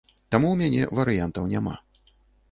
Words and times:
Таму 0.35 0.47
ў 0.51 0.53
мяне 0.61 0.87
варыянтаў 0.99 1.45
няма. 1.51 1.75